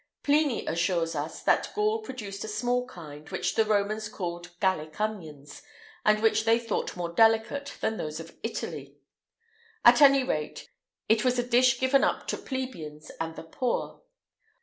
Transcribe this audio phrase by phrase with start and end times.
[0.23, 5.61] Pliny assures us that Gaul produced a small kind, which the Romans called Gallic onions,
[6.03, 8.97] and which they thought more delicate than those of Italy.[IX
[9.83, 10.71] 145] At any rate,
[11.07, 14.01] it was a dish given up to plebeians and the poor.